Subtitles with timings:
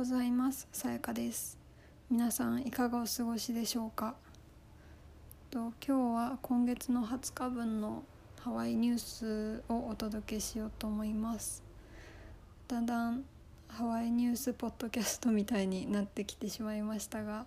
[0.00, 0.66] ございます。
[0.72, 1.58] さやかです。
[2.10, 4.14] 皆さんいかがお過ごしでしょうか？
[5.50, 8.02] と今日は今月の20日分の
[8.40, 11.62] ハワイニュースをお届けしようと思います。
[12.66, 13.24] だんだん
[13.68, 17.44] ハワイニュースポッドキャストみたいになってきてしまいましたが、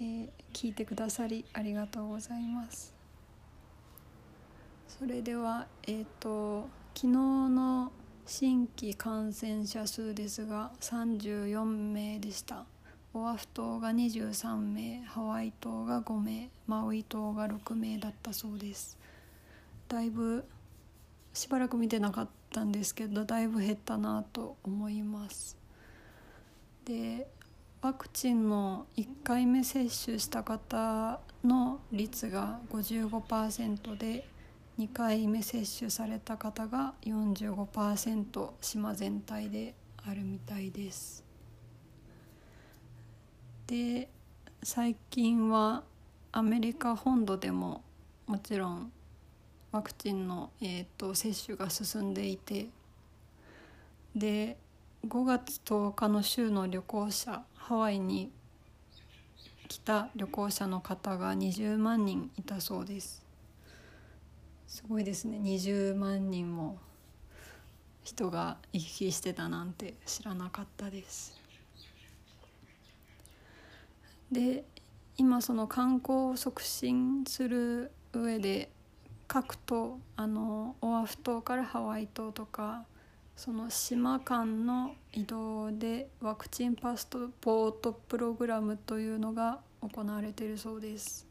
[0.00, 2.94] えー、聞いてくださりありがとうございます。
[4.86, 7.90] それではえっ、ー、と昨日の
[8.28, 12.64] 新規感染者数ですが34名でした。
[13.14, 18.98] オアフ島が23名ハワイ島が5名マウイ島が6名だったそうです。
[19.88, 20.44] だいぶ
[21.32, 25.56] しばらく見てなかったんですけどだいぶ減ったなと思います。
[26.84, 27.28] で
[27.80, 34.26] ワクチンの1回目接種した方の率が55%で
[34.78, 39.74] 2回目接種された方が45%島全体で
[40.06, 41.24] あるみたいです。
[43.66, 44.08] で
[44.62, 45.82] 最近は
[46.30, 47.82] アメリカ本土でも
[48.26, 48.92] もちろん
[49.72, 52.68] ワクチンの、えーと、接種が進んでいて
[54.14, 54.56] で
[55.06, 58.30] 5月10日の週の旅行者ハワイに
[59.68, 63.25] 来た旅行者の方が20万人いたそうです。
[64.66, 65.38] すごいですね。
[65.38, 66.78] 20万人も
[68.02, 71.40] 人が行き来してたなんて知らなかったです。
[74.30, 74.64] で
[75.16, 78.70] 今その観光を促進する上で
[79.28, 82.84] 各島あのオアフ島からハワイ島とか
[83.36, 87.06] その島間の移動でワクチンパス
[87.40, 91.25] ポートプログラムというのが行われているそうです。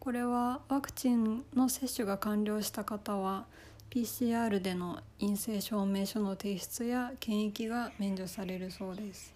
[0.00, 3.44] これはワクチンの接種が完了した方は
[3.90, 9.34] PCR での陰性証明書の提出や検疫が免除されるそうです。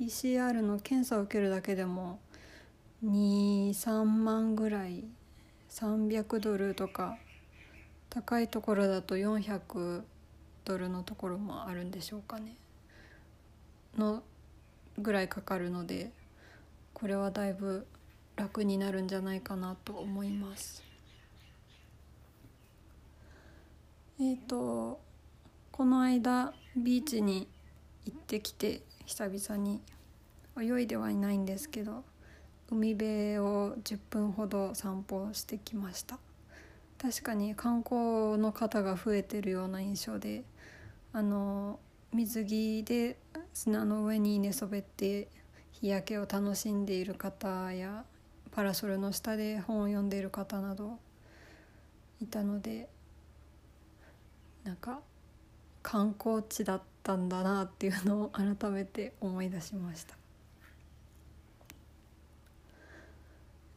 [0.00, 2.18] PCR の検査を受けるだけでも
[3.04, 5.04] 23万ぐらい
[5.68, 7.18] 300ドルとか
[8.08, 10.02] 高いところだと400
[10.64, 12.54] ドルのところもあるんでしょうかね。
[13.98, 14.22] の
[14.96, 16.10] ぐらいかかるので
[16.94, 17.86] これはだいぶ
[18.38, 20.82] 楽になるんじゃないかなと思います。
[24.20, 25.00] えっ、ー、と
[25.72, 27.48] この間ビーチに
[28.04, 29.80] 行ってきて久々に
[30.60, 32.04] 泳いではいないんですけど
[32.70, 36.18] 海辺を10分ほど散歩してきました
[37.00, 40.42] 確かに観光の方が増えてるような印象で
[41.12, 41.78] あの
[42.12, 43.18] 水着で
[43.54, 45.28] 砂の上に寝そべって
[45.70, 48.04] 日焼けを楽しんでいる方や
[48.58, 50.98] パラソルの下で本を読んでいる方など
[52.20, 52.88] いたので
[54.64, 54.98] なんか
[55.80, 60.16] 観光地だったんだなっていうのを改めて思い出しました。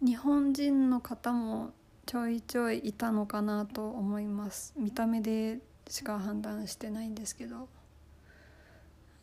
[0.04, 1.74] 日本人の方も
[2.08, 4.74] ちょいちょいいたのかなと思います。
[4.76, 7.70] 見た目でしか判断してないんですけど。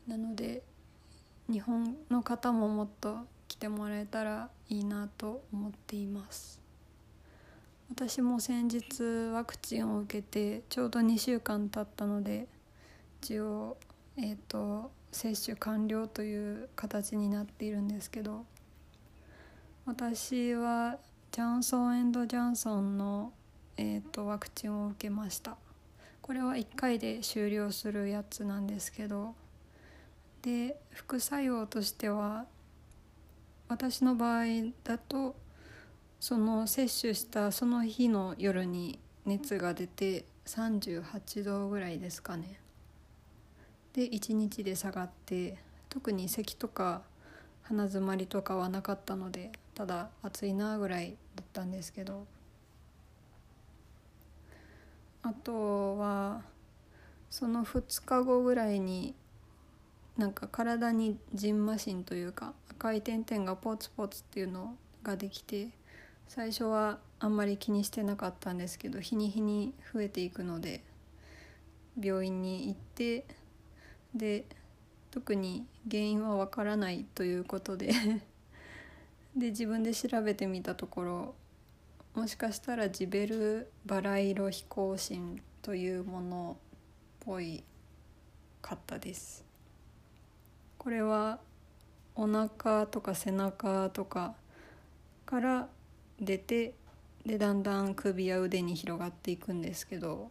[0.07, 0.63] なので
[1.51, 3.27] 日本の方ももっと
[3.59, 6.61] 来てもらえたらいいなと思っています。
[7.91, 9.03] 私も先日
[9.33, 12.47] ワクチンを受けてちょうど2週間経ったので
[13.21, 13.77] 一応
[14.17, 18.47] えっ、ー、と接種完了という形になっているんですけど
[19.87, 20.99] 私は
[21.33, 23.33] ジャンソンジャンソンの、
[23.77, 25.57] えーとワクチンを受けました。
[26.23, 29.35] これは1回で終了するやつなんですけど
[30.43, 32.45] で副作用としては
[33.69, 34.45] 私の場合
[34.83, 35.37] だと
[36.21, 42.59] その接種したその日の夜に熱が出て38度ぐらいですかね。
[43.93, 45.59] で1日で下がって
[45.89, 47.03] 特に咳とか
[47.63, 52.27] 鼻づまりとかはなかったのでただ暑いなぐらいだったんですけど。
[55.23, 56.43] あとは
[57.29, 59.15] その2日後ぐらいに
[60.19, 64.75] なんか体にじんましんというか赤い点々がポツポツっていうの
[65.05, 65.69] ができて
[66.27, 70.83] 最初はあんまり気にしてなかったんですけど日に日に増えていくので
[72.01, 73.25] 病院に行って
[74.15, 74.45] で
[75.13, 77.93] 特に原因はわからないということで
[79.37, 81.35] で自分で調べてみたところ
[82.15, 86.69] もしかしたらジベルバラ色飛行心というものっ
[87.21, 87.63] ぽい
[88.61, 89.48] かったです。
[90.89, 91.39] これは
[92.15, 94.35] お腹とか背中とか
[95.27, 95.69] から
[96.19, 96.73] 出て
[97.27, 100.31] でだんだん首や腕に広がっていくんですけど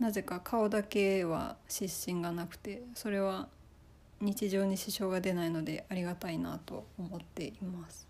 [0.00, 3.46] なぜか顔だけは湿疹がなくてそれは
[4.20, 8.08] 日常に支障が出ないのでありがたいなと思っています。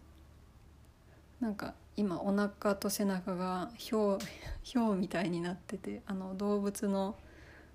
[1.39, 4.19] なんか今お腹と背中がひょう
[4.63, 7.15] ひょうみたいになっててあの動物の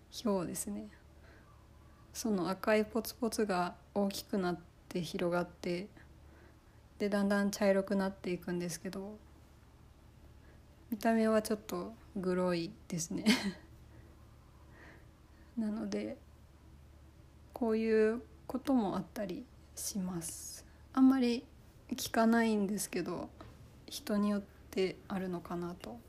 [0.10, 0.88] ひょうですね。
[2.18, 4.60] その赤いポツポツが大きくなっ
[4.90, 5.88] て広がって
[6.98, 9.19] でだんだん茶色くなっていくんですけど
[10.90, 13.24] 見た目はちょっとグロいですね。
[15.60, 16.18] なので
[17.54, 20.66] こういうこともあったりします。
[20.94, 21.46] あんまり
[21.92, 23.30] 聞かないんですけど
[23.86, 26.00] 人によってあるのかなと。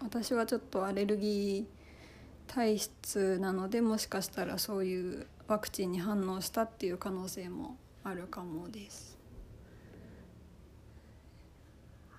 [0.00, 1.77] 私はちょっとアレルギー
[2.48, 9.16] 体質なのでもしかしたらそういうワクチンに反応したっていう可能性もあるかもです。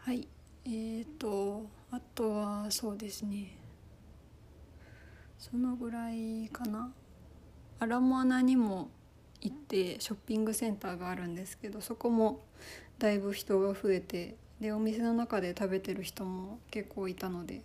[0.04, 0.28] はい。
[0.66, 3.58] えーとあとはそうですね。
[5.38, 6.92] そのぐらいかな。
[7.80, 8.90] アラモアナにも
[9.42, 12.42] 行ってショッピングセンターがあるんですけどそこも
[13.00, 17.62] だいぶ人が増えてでお店の中で食べてる人も結構いたので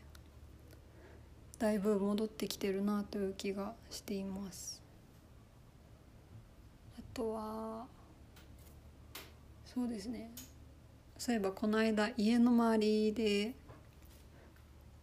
[1.57, 4.83] だいぶ戻ってきてるなという気がしています。
[6.99, 7.87] あとは
[9.65, 10.31] そうですね。
[11.19, 13.55] そういえばこの間家の周りで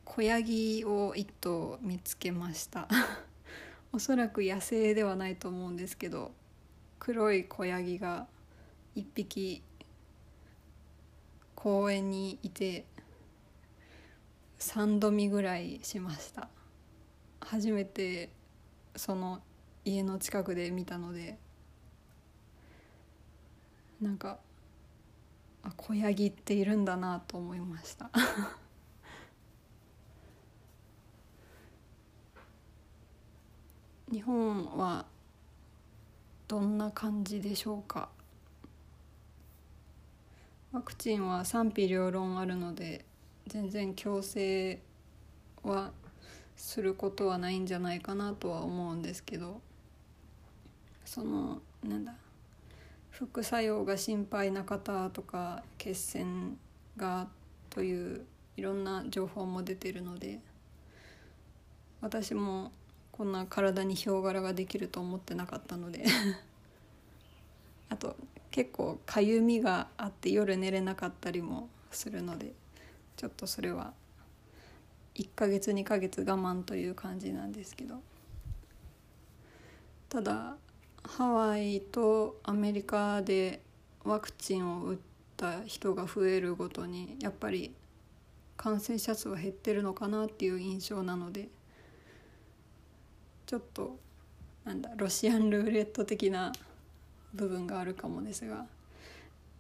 [0.06, 2.88] 子ヤギを一頭見つけました。
[3.94, 6.32] おそらく野生ではないと思うんですけど
[7.00, 8.28] 黒い子ヤギが
[8.96, 9.62] 一匹
[11.56, 12.86] 公園にいて
[14.62, 16.48] 3度見ぐらいしました。
[17.42, 18.30] 初めて
[18.96, 19.42] その
[19.84, 21.38] 家の近くで見たので。
[24.02, 24.40] なんか
[25.62, 28.10] あ子ヤギっているんだなと思いました。
[34.12, 35.06] 日本は
[36.48, 38.10] どんな感じでしょうか？
[40.72, 43.06] ワクチンは賛否両論あるので。
[43.48, 44.80] 全然強制
[45.64, 45.92] は
[46.56, 49.62] することはないんじゃないかなとは思うんですけど
[51.06, 52.14] そのなんだ
[53.10, 56.58] 副作用が心配な方とか血栓
[56.98, 57.28] が
[57.70, 58.26] という
[58.58, 60.40] いろんな情報も出てるので
[62.02, 62.72] 私も
[63.12, 66.06] こんな体にヒョウ柄ができると思ってなかったので
[67.90, 68.16] あと
[68.50, 72.54] 結構かゆみがあって夜寝れなかったりもするので
[73.22, 73.94] ちょっとそれは
[75.14, 78.02] 1ヶ月2ヶ月我慢という感じなんですけど
[80.10, 80.58] ただ
[81.04, 83.62] ハワイとアメリカで
[84.04, 84.98] ワクチンを打っ
[85.38, 87.76] た人が増えるごとにやっぱり
[88.58, 91.50] 感染者数は減ってるのかなっていう印象なので。
[93.52, 94.00] ちょっと
[94.64, 96.54] なんだロシアンルーレット的な
[97.34, 98.66] 部分があるかもですが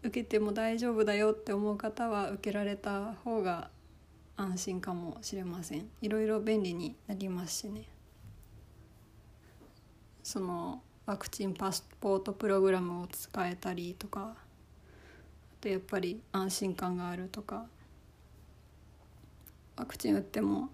[0.03, 3.69] 受けても大丈夫だよって思う方は受けられた方が
[4.35, 5.89] 安心かもしれません。
[6.01, 7.85] いろいろ便利になりますしね。
[10.23, 14.35] そのワクチンパスポートプログラムを使えたりとかあ
[15.59, 17.65] とやっぱり安心感があるとか。
[19.77, 20.69] ワクチン打っても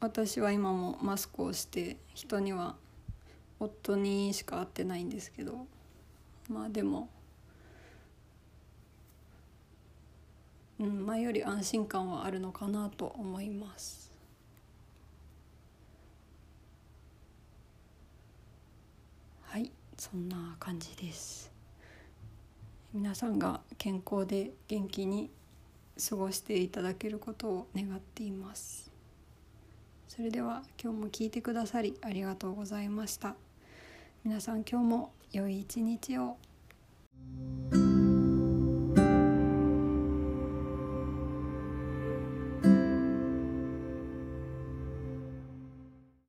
[0.00, 2.74] 私は今もマスクをして人には
[3.60, 5.66] 夫にしか会ってないんですけど
[6.48, 7.08] まあでも、
[10.80, 14.10] うん、前より安心感はあるのかなと思います。
[19.42, 21.52] はいそんな感じです。
[22.94, 25.30] 皆さんが健康で元気に
[26.08, 28.90] 過ごしていただけることを願っています。
[30.08, 33.36] それでは今日も聞いてくださりありがとうございました。
[34.24, 36.38] 皆さん今日も良い一日を。